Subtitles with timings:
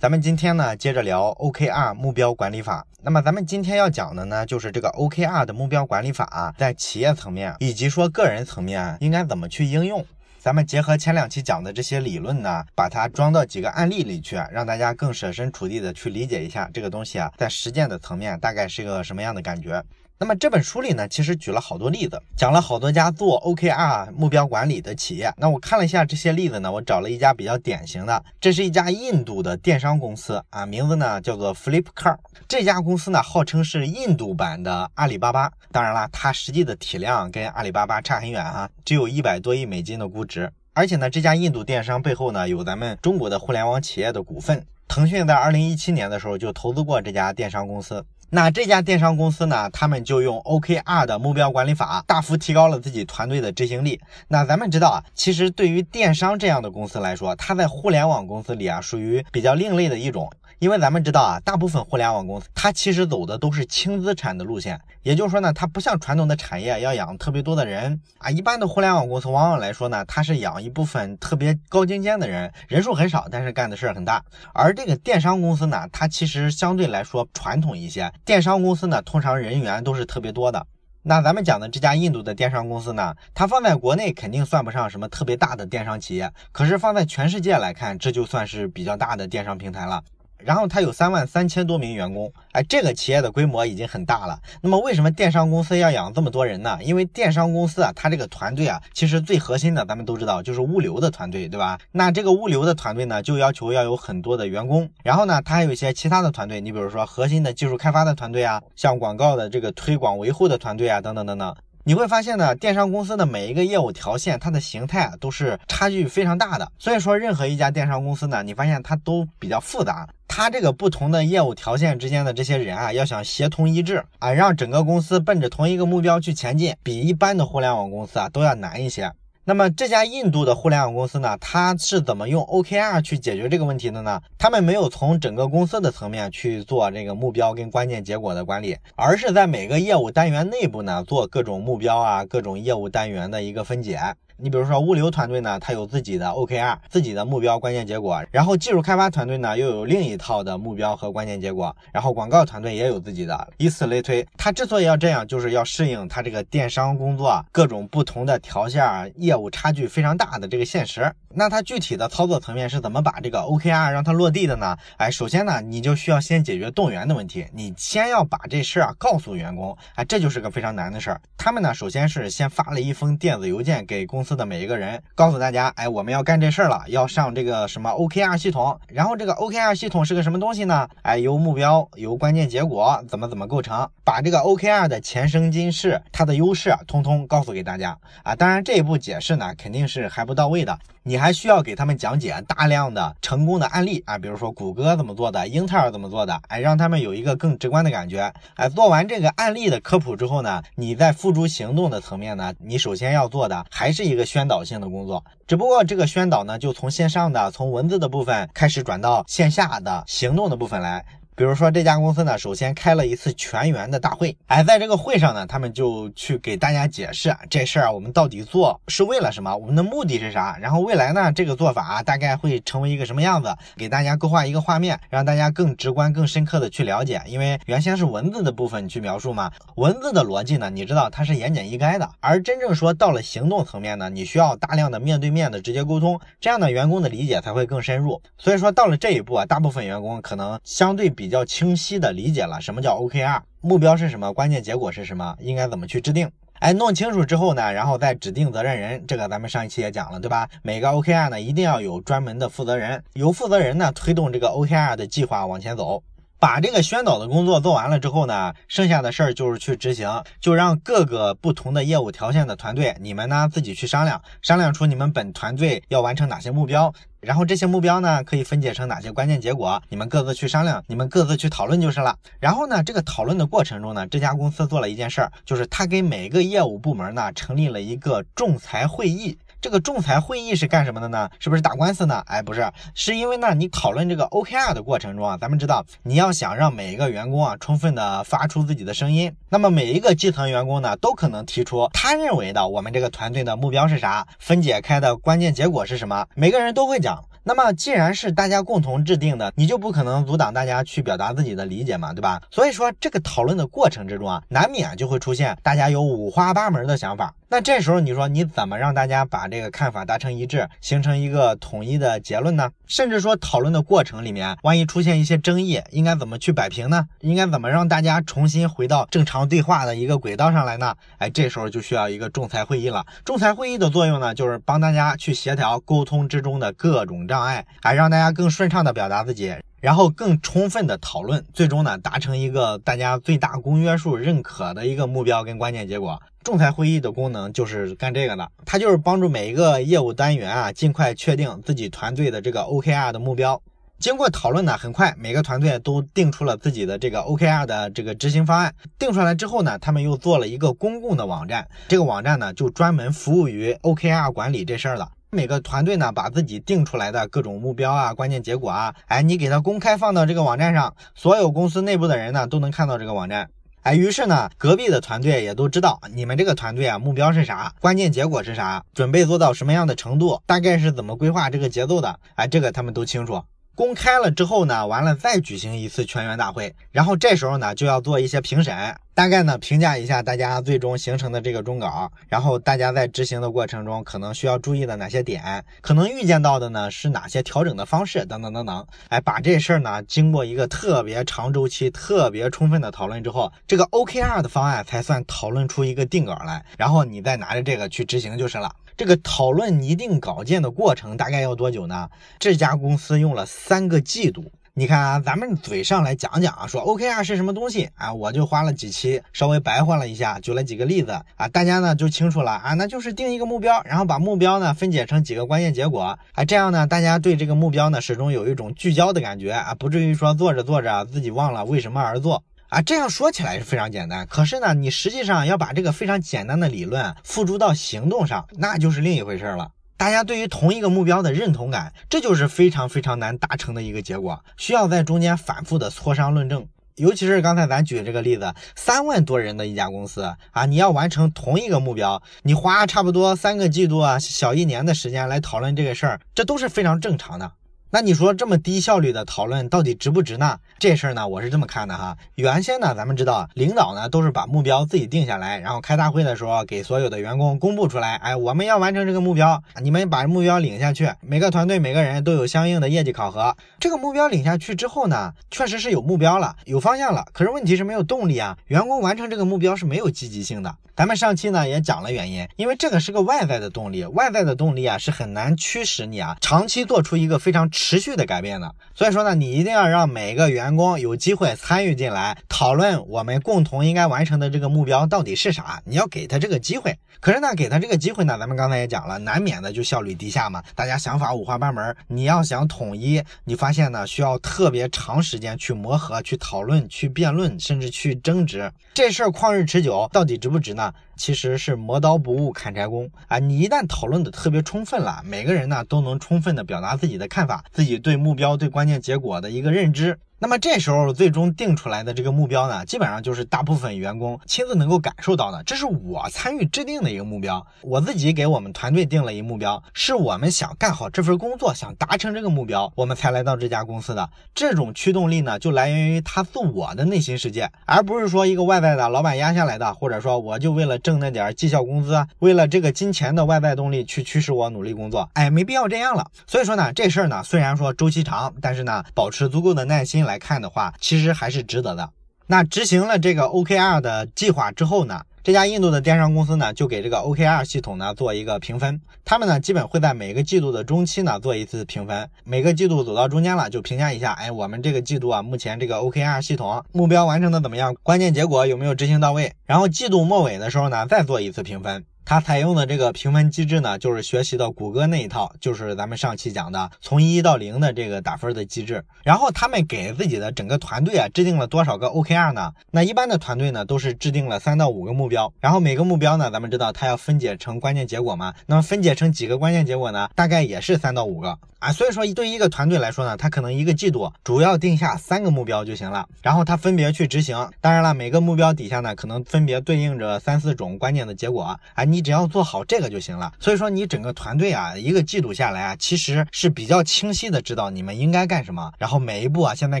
[0.00, 2.86] 咱们今天呢，接着聊 OKR 目标管理法。
[3.02, 10.06] 那么咱们今天要讲的呢，就是这个 OKR 的目标管理法，在企业层面以及说个人层面应该怎么去应用。
[10.38, 19.82] 咱们结合前两期讲的这些理论呢，把它装到几个案例里去，让大家更设身处地的去理解一下这个东西啊，在实践的层面大概是一个什么样的感觉。
[20.20, 25.32] 那么这本书里呢，其实举了好多例子，讲了好多家做 OKR 目标管理的企业。
[25.36, 32.16] 那我看了一下这些例子呢，我找了一家比较典型的，这是一家印度的电商公司啊，名字呢叫做 Flipkart。
[32.48, 35.52] 这家公司呢，号称是印度版的阿里巴巴。
[35.70, 40.50] 当然了，它实际的体量跟阿里巴巴差很远啊，只有一百多亿美金的估值。
[40.72, 44.66] 而且呢，这家印度电商背后呢，有咱们中国的互联网企业的股份。
[44.88, 48.04] 腾讯在二零一七年的时候就投资过这家电商公司。
[48.30, 53.98] 那这家电商公司呢，他们就用 OKR 的目标管理法，大幅提高了自己团队的执行力。
[54.28, 60.30] 那咱们知道啊，其实对于电商这样的公司来说，它在互联网公司里啊，属于比较另类的一种。
[60.60, 68.28] 因为咱们知道啊，大部分互联网公司它其实走的都是轻资产的路线，也就是说呢，它不像传统的产业要养特别多的人啊。
[68.28, 74.20] 一般的互联网公司往往来说呢，它是养一部分特别高精尖的人，人数很少，但是干的事儿很大。
[74.52, 78.12] 而这个电商公司呢，它其实相对来说传统一些。
[78.24, 80.66] 电商公司呢，通常人员都是特别多的。
[81.04, 90.02] 那咱们讲的这家印度的电商公司呢，它放在国内肯定算不上什么特别大的电商企业，可是放在全世界来看，这就算是比较大的电商平台了。
[90.44, 94.38] 然后它有三万三千多名员工，哎，这个企业的规模已经很大了。
[94.60, 96.78] 那么为什么电商公司要养这么多人呢？
[96.82, 101.78] 因为电商公司啊，它这个团队啊，其实最核心的，咱们都知道就是物流的团队，对吧？
[101.92, 104.88] 那这个物流的团队呢，就要求要有很多的员工。
[105.02, 111.54] 然后呢，它还有一些其他的团队，你比如说核心的技术开发的团队啊，像广告的这个推广维护的团队啊，等等等等。
[111.84, 116.70] 你会发现呢，电商公司的每一个业务条线，它的形态啊都是差距非常大的。
[116.78, 120.06] 所以说，任何一家电商公司呢，你发现它都比较复杂。
[120.38, 129.10] 它这个不同的业务条线之间的这些人啊，要想协同一致啊，让整个公司奔着同一个目标去前进，比一般的互联网公司啊都要难一些。
[129.46, 134.20] 那么这家印度的互联网公司呢，它是怎么用 OKR 去解决这个问题的呢？
[134.38, 143.98] 他们没有从整个公司的层面去做这个目标跟关键结果的管理，而是在每个业务单元内部呢做各种目标啊、各种业务单元的一个分解。
[144.40, 154.24] 你比如说物流团队呢，它有自己的 OKR，自己的目标关键结果，然后技术开发团队呢又有另一套的目标和关键结果，然后广告团队也有自己的，以此类推。
[154.36, 161.12] 它之所以要这样，就是要适应它这个电商工作各种不同的条线业务差距非常大的这个现实。
[161.34, 164.76] 那它具体的操作层面是怎么把这个 OKR 让它落地的呢？
[164.96, 171.20] 哎，首先呢，你就需要先解决动员的问题，你先要把这事儿啊告诉员工，哎，这就是个非常难的事儿。
[171.36, 178.78] 他们呢，首先是先发了一封电子邮件给公司的每一个人，告诉大家，哎，我们要干这事儿了，要上这个什么 OKR 系统。
[178.88, 180.88] 然后这个 OKR 系统是个什么东西呢？
[181.02, 188.34] 哎，由目标、由关键结果怎么怎么构成，把这个 OKR 的前生今世、它的优势通通告诉给大家啊。
[188.34, 190.78] 当然这一步解释呢，肯定是还不到位的。
[191.08, 198.30] 你还需要给他们讲解大量的成功的案例啊，比如说谷歌怎么做的，英特尔怎么做的，哎，让他们有一个更直观的感觉。
[198.56, 211.02] 哎，做完这个案例的科普之后呢，你在付诸行动的层面呢，你首先要做的还是一个宣导性的工作，只不过这个宣导呢，就从线上的从文字的部分开始转到线下的行动的部分来。
[211.38, 227.22] 比如说这家公司呢，首先开了一次全员的大会，哎，在这个会上呢，他们就去给大家解释这事儿我们到底做是为了什么，我们的目的是啥，然后未来呢，这个做法大概会成为一个什么样子，给大家勾画一个画面，让大家更直观、更深刻的去了解。
[227.26, 238.20] 因为原先是文字的部分去描述嘛，文字的逻辑呢，你知道它是言简意赅的，而真正说到了行动层面呢，你需要大量的面对面的直接沟通，这样的员工的理解才会更深入。
[238.36, 241.27] 所以说到了这一步啊，大部分员工可能相对比。
[241.28, 246.30] 比较清晰的理解了什么叫 OKR，目标是什么，关键结果是什么，应该怎么去制定？
[246.60, 250.48] 哎，弄清楚之后呢，然后再指定责任人，这个咱们上一期也讲了，对吧？
[250.62, 256.02] 每个 OKR 呢一定要有专门的负责人，由负责人呢推动这个 OKR 的计划往前走。
[256.40, 272.16] 把这个宣导的工作做完了之后呢，剩下的事儿就是去执行，就让各个不同的业务条线的团队，你们呢自己去商量，商量出你们本团队要完成哪些目标，然后这些目标呢可以分解成哪些关键结果，你们各自去商量，你们各自去讨论就是了。
[272.38, 279.36] 然后呢，这个讨论的过程中呢，这家公司做了一件事儿，就是他给每个业务部门呢成立了一个仲裁会议。
[279.60, 281.28] 这个仲裁会议是干什么的呢？
[281.40, 282.22] 是不是打官司呢？
[282.26, 297.24] 哎，不是，是因为呢，你讨论这个 OKR 的过程中啊，咱们知道，你要想让每一个员工啊充分的发出自己的声音，那么每一个基层员工呢，都可能提出他认为的我们这个团队的目标是啥，分解开的关键结果是什么，每个人都会讲。
[297.44, 302.42] 那么既然是大家共同制定的，你就不可能阻挡大家去表达自己的理解嘛，对吧？
[302.50, 307.34] 所以说这个讨论的过程之中啊，难免就会出现大家有五花八门的想法。
[307.50, 312.70] 那这时候你说你怎么让大家把这个看法达成一致，形成一个统一的结论呢？
[312.86, 317.06] 甚至说讨论的过程里面，万一出现一些争议，应该怎么去摆平呢？
[317.20, 320.94] 应该怎么让大家重新回到正常对话的一个轨道上来呢？
[321.16, 323.06] 哎，这时候就需要一个仲裁会议了。
[323.24, 329.54] 仲裁会议的作用呢，就是帮大家去协调沟通之中的各种障碍，哎，让大家更顺畅的表达自己。
[329.80, 336.20] 然后更充分的讨论，最终呢达成一个大家最大公约数认可的一个目标跟关键结果。
[336.42, 343.60] 仲裁会议的功能就是干这个的，它就是帮助每一个业务单元啊尽快确定自己团队的这个 OKR 的目标。
[343.98, 348.72] 经过讨论呢，很快每个团队都定出了自己的这个 OKR 的这个执行方案。
[348.96, 355.10] 定出来之后呢，他们又做了一个公共的网站，这个网站呢就专门服务于 OKR 管理这事儿了。
[355.30, 363.50] 每个团队呢，把自己定出来的各种目标啊、关键结果啊，哎，你给它公开放到这个网站上，所有公司内部的人呢都能看到这个网站。
[363.82, 373.42] 哎，于是呢，隔壁的团队也都知道你们这个团队啊目标是啥，关键结果是啥，准备做到什么样的程度，大概是怎么规划这个节奏的，哎，这个他们都清楚。
[373.78, 378.76] 公开了之后呢，完了再举行一次全员大会，然后这时候呢就要做一些评审，
[379.14, 398.74] 大概呢评价一下大家最终形成的这个终稿，然后大家在执行的过程中可能需要注意的哪些点，可能预见到的呢是哪些调整的方式等等等等，哎，把这事儿呢经过一个特别长周期、特别充分的讨论之后，这个 OKR 的方案才算讨论出一个定稿来，然后你再拿着这个去执行就是了。
[398.98, 402.10] 这个讨论拟定稿件的过程大概要多久呢？
[402.40, 404.50] 这家公司用了三个季度。
[404.74, 422.42] 你看啊，咱们嘴上来讲讲啊，说 OKR 是什么东西啊，我就花了几期稍微白话了一下，举了几个例子啊，大家呢就清楚了啊，那就是定一个目标，然后把目标呢分解成几个关键结果啊，这样呢大家对这个目标呢始终有一种聚焦的感觉啊，不至于说做着做着自己忘了为什么而做。
[422.68, 429.70] 啊，这样说起来是非常简单，可是呢，你实际上要把这个非常简单的理论付诸到行动上，那就是另一回事了。
[429.96, 436.68] 大家对于同一个目标的认同感，这就是非常非常难达成的一个结果，需要在中间反复的磋商论证。
[436.96, 447.52] 尤其是刚才咱举这个例子，三万多人的一家公司啊，你要完成同一个目标，你花差不多三个季度啊，小一年的时间来讨论这个事儿，这都是非常正常的。
[447.90, 450.58] 那你说这么低效率的讨论到底值不值呢？
[450.78, 452.18] 这事儿呢，我是这么看的哈。
[452.34, 458.16] 原先呢，咱们知道领导呢都是把目标自己定下来，然后开大会的时候给所有的员工公布出来。
[458.16, 461.10] 哎，我们要完成这个目标，你们把目标领下去。
[461.22, 463.56] 每个团队每个人都有相应的业绩考核。
[463.80, 467.24] 这个目标领下去之后呢，确实是有目标了，有方向了。
[467.32, 470.76] 可是问题是没有动力啊，员工完成这个目标是没有积极性的。
[470.94, 478.74] 咱们上期呢也讲了原因，因为这个是个外在的动力，外在的动力啊是很难驱使你啊长期做出一个非常持续的改变的。
[478.92, 485.80] 所以说呢，你一定要让每个员工有机会参与进来，讨论我们共同应该完成的这个目标到底是啥。
[485.84, 486.98] 你要给他这个机会。
[487.20, 490.62] 可是呢，给他这个机会呢，咱们刚才也讲了，难免的就效率低下嘛。
[490.74, 498.70] 大家想法五花八门，你要想统一，你发现呢需要特别长时间去磨合、去讨论、去辩论，甚至去争执。
[498.92, 500.92] 这事儿旷日持久，到底值不值呢？
[501.18, 503.38] 其实是磨刀不误砍柴工啊！
[503.38, 510.18] 你一旦讨论的特别充分了，每个人呢都能充分的表达自己的看法，自己对目标、对关键结果的一个认知。
[510.40, 515.60] 那么这时候最终定出来的这个目标呢，基本上就是大部分员工亲自能够感受到的。
[515.64, 524.30] 这是我参与制定的一个目标，我自己给我们团队定了一目标，是我们想干好这份工作，想达成这个目标，我们才来到这家公司的。
[524.54, 535.28] 这种驱动力呢，就来源于他自我的内心世界，而不是说一个外在的老板压下来的，或者说我就为了挣那点绩效工资，为了这个金钱的外在动力去驱使我努力工作。
[535.32, 536.24] 哎，没必要这样了。
[536.46, 540.27] 所以说呢，这事儿呢，虽然说周期长，但是呢，保持足够的耐心。
[540.28, 542.08] 来看的话，其实还是值得的。
[542.46, 548.98] 那执行了这个 OKR 的计划之后呢，这家印度的电商公司呢，就给这个 OKR 系统呢做一个评分。
[549.24, 552.30] 他们呢，基本会在每个季度的中期呢做一次评分。
[552.44, 557.94] 每个季度走到中间了，就评价一下，哎，我们这个季度啊，目前这个 OKR 系统目标完成的怎么样？
[558.02, 559.52] 关键结果有没有执行到位？
[559.66, 562.02] 然后季度末尾的时候呢，再做一次评分。
[562.28, 569.02] 它采用的这个评分机制呢，就是学习的谷歌那一套，就是咱们上期讲的从一到零的这个打分的机制。
[569.24, 572.74] 然后他们给自己的整个团队啊制定了多少个 OKR 呢？
[572.90, 578.52] 那一般的团队呢都是制定了三到五个目标，然后每个目标呢，咱们知道它要分解成关键结果嘛？
[578.66, 580.28] 那么分解成几个关键结果呢？
[580.34, 581.90] 大概也是三到五个啊。
[581.92, 587.70] 所以说对于一个团队来说呢，它可能一个季度主要定下三个目标就行了，然后它分别去执行。
[587.80, 591.62] 当然了，每个目标底下呢，可能分别对应着三四种关键的结果
[591.94, 592.04] 啊。
[592.04, 592.17] 你。
[592.18, 593.52] 你只要做好这个就行了。
[593.60, 600.00] 所以说你整个团队啊，一个季度下来啊，其实是比较清晰的知道你们应该干什么，然后每一步啊现在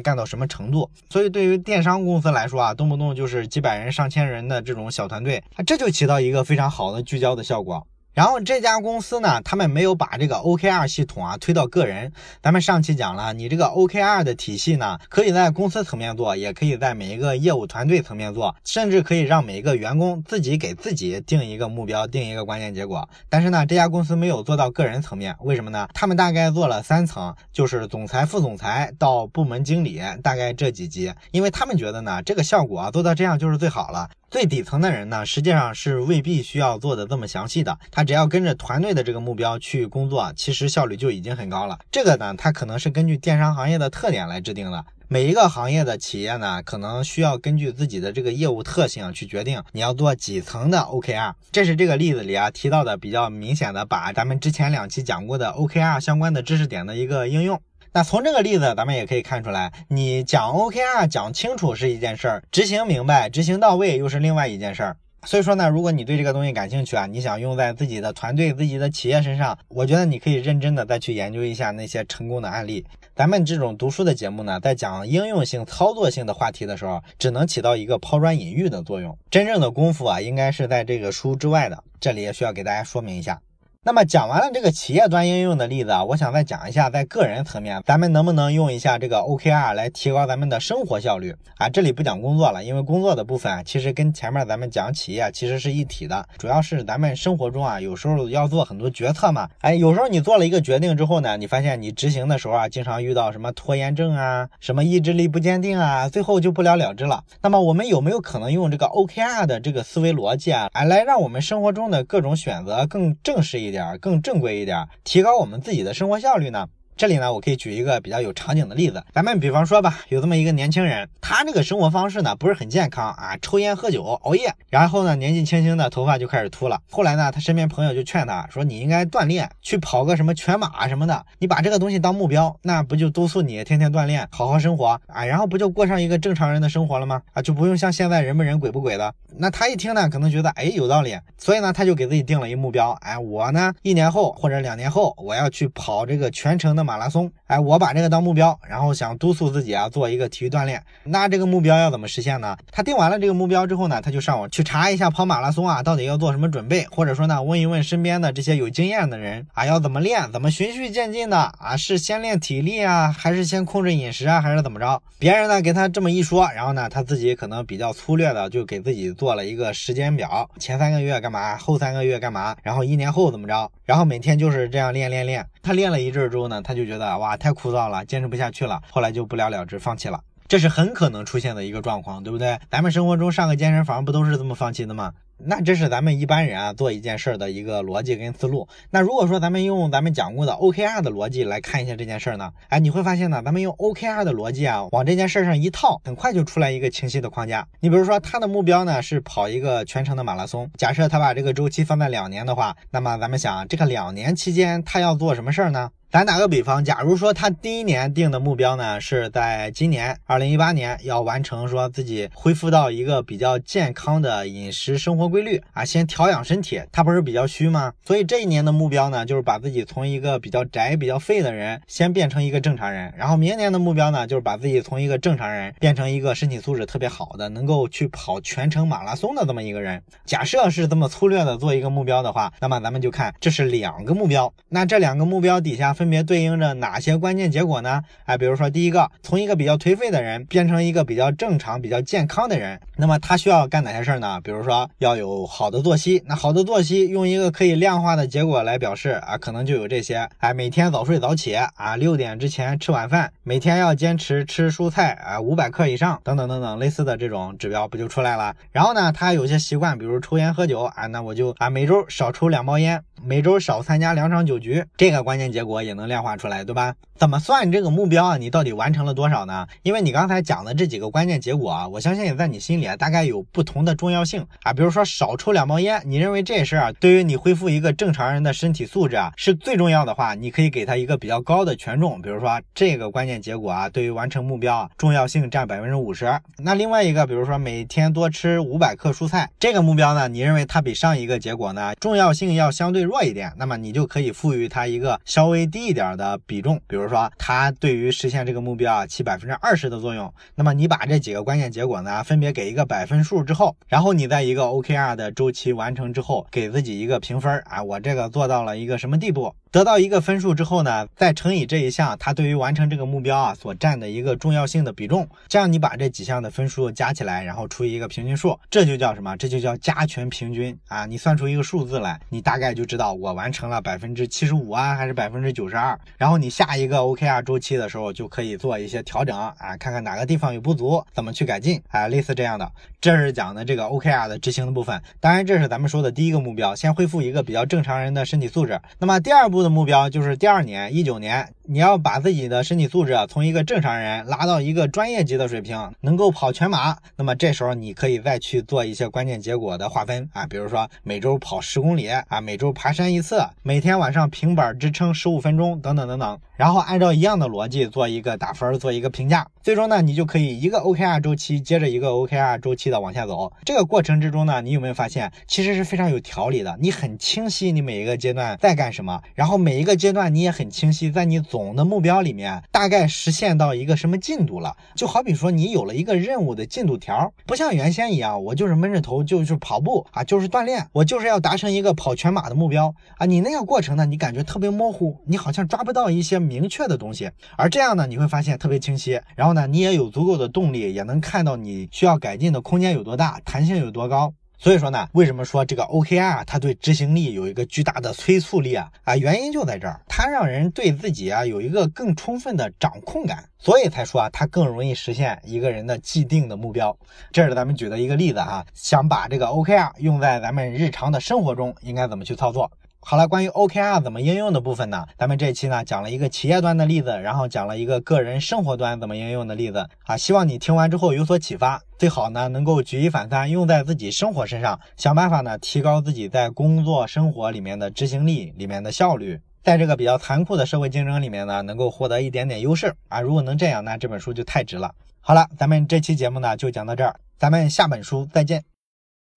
[0.00, 0.90] 干到什么程度。
[1.10, 7.86] 所以对于电商公司来说啊，动不动就是几百人、上千人的这种小团队，这就起到一个非常好的聚焦的效果。
[8.18, 12.12] 然后这家公司呢，他们没有把这个 OKR 系统啊推到个人。
[12.42, 23.08] 咱们上期讲了，你这个 OKR 的体系呢，可以在公司层面做，也可以在每一个业务团队层面做，甚至可以让每一个员工自己给自己定一个目标，定一个关键结果。
[23.28, 25.88] 但是呢，这家公司没有做到个人层面，为什么呢？
[25.94, 34.10] 他们大概做了三层，就是总裁、副总裁到部门经理，大概这几级，因为他们觉得呢，这个效果啊做到这样就是最好了。
[34.30, 41.78] 最底层的人呢，实际上是未必需要做的这么详细的，他只要跟着团队的这个目标去工作，其实效率就已经很高了。
[41.90, 44.84] 这个呢，它可能是根据电商行业的特点来制定的。
[45.08, 51.32] 每一个行业的企业呢，可能需要根据自己的这个业务特性去决定你要做几层的 OKR。
[51.50, 57.58] 这是这个例子里啊提到的比较明显的，把咱们之前两期讲过的 OKR 相关的知识点的一个应用。
[57.92, 64.96] 那从这个例子，咱们也可以看出来，你讲 OKR 讲清楚是一件事儿，执行明白、执行到位又是另外一件事儿。
[65.26, 72.86] 所以说呢，如果你对这个东西感兴趣啊，你想用在自己的团队、自己的企业身上，我觉得你可以认真的再去研究一下那些成功的案例。
[73.16, 79.18] 咱们这种读书的节目呢，在讲应用性、操作性的话题的时候，只能起到一个抛砖引玉的作用。
[79.28, 81.82] 真正的功夫啊，应该是在这个书之外的。
[81.98, 83.40] 这里也需要给大家说明一下。
[83.84, 91.68] 那么讲完了这个企业端应用的例子啊，我想再讲一下在个人层面，咱们能不能用一下这个 OKR 来提高咱们的生活效率啊？
[91.68, 99.48] 这里不讲工作了，因为工作的部分啊，其实跟前面咱们讲企业其实是一体的，主要是咱们生活中啊，有时候要做很多决策嘛。
[99.60, 107.22] 哎，有时候你做了一个决定之后呢，你发现你执行的时候啊，经常遇到什么拖延症啊，什么意志力不坚定啊，最后就不了了之了。
[107.40, 114.60] 那么我们有没有可能用这个 OKR 的这个思维逻辑啊，来让我们生活中的各种选择更正式一一点，更正规？
[114.60, 116.68] 一点，提高我们自己的生活效率呢？
[116.98, 126.80] 这里呢，我可以举一个比较有场景的例子，咱们比方说吧，有这么一个年轻人，他这个生活方式呢不是很健康啊，抽烟喝酒熬夜，然后呢年纪轻轻的头发就开始秃了。
[126.90, 137.22] 后来呢，他身边朋友就劝他说，你应该锻炼，去跑个什么全马什么的，你把这个东西当目标，那不就督促你天天锻炼，好好生活啊，然后不就过上一个正常人的生活了吗？
[137.32, 139.14] 啊，就不用像现在人不人鬼不鬼的。
[139.36, 147.30] 那他一听呢，可能觉得哎有道理，所以呢他就给自己定了一目标，哎我呢一年后或者两年后我要去跑这个全程的马拉松。
[147.46, 150.82] 哎，我把这个当目标，然后想督促自己啊，做一个体育锻炼。
[151.04, 152.56] 那这个目标要怎么实现呢？
[152.72, 165.02] 他定完了这个目标之后呢，他就上网去查一下跑马拉松啊，到底要做什么准备，或者说呢，问一问身边的这些有经验的人啊，要怎么练，怎么循序渐进的啊，是先练体力啊，还是先控制饮食啊，还是怎么着？
[165.18, 175.44] 别人呢给他这么一说，然后呢，他自己可能比较粗略的就给自己做了一个时间表，前三个月干嘛，后三个月干嘛，然后一年后怎么着，然后每天就是这样练练练。
[175.60, 177.36] 他练了一阵之后呢，他就觉得哇。
[177.36, 180.20] 太枯燥了，坚持不下去了，后来就不了了之，放弃了。
[180.48, 182.58] 这是很可能出现的一个状况，对不对？
[182.70, 185.12] 咱们生活中上个健身房不都是这么放弃的吗？
[185.38, 188.68] 那这是咱们一般人啊做一件事儿的一个逻辑跟思路。
[188.90, 197.66] 那如果说咱们用咱们讲过的 OKR 的逻辑来看一下这件事儿呢，哎，你会发现呢，咱们用 OKR 的逻辑啊往这件事儿上一套，很快就出来一个清晰的框架。
[197.80, 205.90] 你比如说他的目标呢是跑一个全程的马拉松，假设他把这个周期放在两年的话，那么咱们想这个两年期间他要做什么事儿呢？
[206.10, 216.80] 咱打个比方，假如说他第一年定的目标呢，是在今年二零一八年要完成，说自己恢复到一个比较健康的饮食生活规律啊，先调养身体。
[216.90, 217.92] 他不是比较虚吗？
[218.04, 223.12] 所以这一年的目标呢，就是把自己从一个比较宅、比较废的人，先变成一个正常人。
[223.16, 230.02] 然后明年的目标呢，就是把自己从一个正常人变成一个身体素质特别好的，能够去跑全程马拉松的这么一个人。
[230.24, 235.88] 假设是这么粗略的做一个目标的话，那么咱们就看这是两个目标，那这两个目标底下。
[235.98, 238.02] 分别对应着哪些关键结果呢？
[238.24, 244.40] 哎，比如说第一个，从一个比较颓废的人变成一个比较正常、比较健康的人，那么他需要干哪些事儿呢？
[244.42, 258.54] 比如说要有好的作息，那好的作息用一个可以量化的结果来表示啊，可能就有这些，哎，每天早睡早起啊，六点之前吃晚饭，每天要坚持吃蔬菜啊，五百克以上，等等等等，类似的这种指标不就出来了？
[258.70, 265.78] 然后呢，他有些习惯，比如抽烟喝酒啊，那我就啊每周少抽两包烟，每周少参加两场酒局，这个关键结果。
[265.78, 266.94] 也能量化出来，对吧？
[267.18, 268.36] 怎么算这个目标啊？
[268.36, 269.66] 你到底完成了多少呢？
[269.82, 274.72] 因为你刚才讲的这几个关键结果啊，我相信也在你心里啊，大概有不同的重要性啊。
[274.72, 282.22] 比如说少抽两包烟，你认为这事儿啊，对于你恢复一个正常人的身体素质啊，是最重要的话，你可以给他一个比较高的权重。
[282.22, 286.32] 比如说这个关键结果啊，对于完成目标啊，重要性占百分之五十。
[286.58, 300.32] 那另外一个，比如说每天多吃五百克蔬菜，这个目标呢，你认为它比上一个结果呢，重要性要相对弱一点，那么你就可以赋予它一个稍微低一点的比重，比如说它对于实现这个目标啊起百分之二十的作用。
[300.54, 309.54] 那么你把这几个关键结果呢，分别给一个百分数之后，然后你在一个 OKR 的周期完成之后，给自己一个评分啊，我这个做到了一个什么地步？
[309.70, 319.36] 得到一个分数之后呢，再乘以这一项它对于完成这个目标啊所占的一个重要性的比重，这样你把这几项的分数加起来，然后除以一个平均数，这就叫什么？
[319.36, 321.04] 这就叫加权平均啊！
[321.06, 325.98] 你算出一个数字来，你大概就知道我完成了百分之七十五啊，还是百分之九十二。
[326.16, 332.70] 然后你下一个 OKR 周期的时候就可以做一些调整啊，看看哪个地方有不足，怎么去改进啊，类似这样的。
[333.00, 335.00] 这是讲的这个 OKR 的执行的部分。
[335.20, 338.80] 当然，这是咱们说的第一个目标，先恢复一个比较正常人的身体素质。
[338.98, 346.96] 那么第二步的目标就是第二年一九年，你要把自己的身体素质从一个正常人拉到一个专业级的水平，能够跑全马。
[347.14, 356.38] 那么这时候你可以再去做一些关键结果的划分啊，比如说每周跑十公里啊，每周爬山一次，每天晚上平板支撑十五分钟等等等等。
[356.56, 359.46] 然后按照一样的逻辑做一个打分，做一个评价。
[359.62, 363.52] 最终呢，你就可以一个 OKR 周期接着一个 OKR 周期的往下走。
[363.66, 366.74] 这个过程之中呢，你有没有发现其实是非常有条理的？
[366.80, 374.76] 你很清晰你每一个阶段在干什么，然后每一个阶段你也很清晰，在你走总的目标里面大概实现到一个什么进度了。
[374.94, 383.26] 就好比说你有了一个任务的进度条，不像原先一样，我就是闷着头就是跑步啊，就是锻炼，我就是要达成一个跑全马的目标啊。
[383.26, 386.38] 你那个过程呢，你感觉特别模糊，你好像抓不到一些。
[386.38, 389.20] 明确的东西，而这样呢，你会发现特别清晰。
[389.34, 394.32] 然后呢，你也有足够的动力，也能看到你需要改进的空间有多大，弹性有多高。
[394.60, 398.90] 所以说呢，为什么说这个 OKR 它对执行力有一个巨大的催促力啊？
[399.04, 406.96] 啊，原因就在这儿，它让人对自己啊有一个更充分的掌控感，所以才说啊，它更容易实现一个人的既定的目标。
[407.30, 412.68] 这是咱们举的一个例子哈，想把这个 OKR 用在咱们日常的生活中，应该怎么去操作？
[413.00, 415.06] 好了，关于 OKR 怎么应用的部分呢？
[415.16, 420.16] 咱们这期呢讲了一个企业端的例子，然后讲了一个个人生活端怎么应用的例子啊。
[420.16, 433.20] 希望你听完之后有所启发，最好呢能够举一反三，用在自己生活身上，想办法呢提高自己在工作生活里面的执行力里面的效率，在这个比较残酷的社会竞争里面呢，能够获得一点点优势啊。
[433.20, 434.94] 如果能这样，那这本书就太值了。
[435.20, 438.64] 好了，咱们这期节目呢就讲到这儿，咱们下本书再见。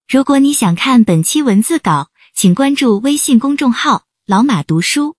[0.07, 2.07] 如果你想看本期文字稿。
[2.33, 5.17] 请关注微信公众号“老马读书”。